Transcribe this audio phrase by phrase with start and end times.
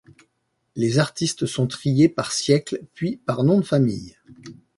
[0.75, 4.17] Les artistes sont triés par siècle puis par nom de famille.